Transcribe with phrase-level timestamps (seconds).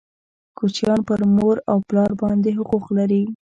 [0.57, 3.23] کوچنیان پر مور او پلار باندي حقوق لري